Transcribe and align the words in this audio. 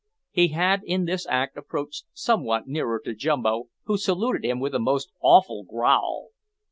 He 0.31 0.47
had 0.47 0.81
in 0.83 1.05
this 1.05 1.27
act 1.27 1.55
approached 1.57 2.05
somewhat 2.11 2.65
nearer 2.67 2.99
to 3.05 3.13
Jumbo, 3.13 3.65
who 3.83 3.99
saluted 3.99 4.43
him 4.43 4.59
with 4.59 4.73
a 4.73 4.79
most 4.79 5.11
awful 5.21 5.63
growl. 5.63 6.29